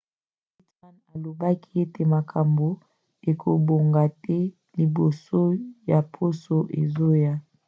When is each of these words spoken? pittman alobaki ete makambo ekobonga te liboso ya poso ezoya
pittman 0.55 0.95
alobaki 1.13 1.69
ete 1.83 2.01
makambo 2.15 2.67
ekobonga 3.31 4.03
te 4.23 4.37
liboso 4.77 5.39
ya 5.89 5.99
poso 6.13 6.55
ezoya 6.81 7.33